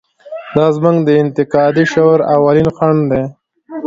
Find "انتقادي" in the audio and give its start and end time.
1.23-1.83